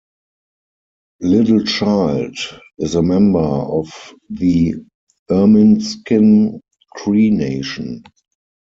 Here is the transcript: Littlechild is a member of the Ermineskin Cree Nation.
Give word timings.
Littlechild 1.21 2.59
is 2.79 2.95
a 2.95 3.03
member 3.03 3.37
of 3.37 4.15
the 4.31 4.73
Ermineskin 5.29 6.59
Cree 6.95 7.29
Nation. 7.29 8.01